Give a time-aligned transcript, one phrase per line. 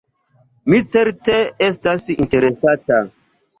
[0.73, 1.37] Mi certe
[1.69, 3.01] estas interesata.